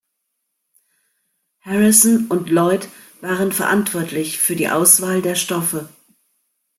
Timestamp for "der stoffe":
5.21-5.89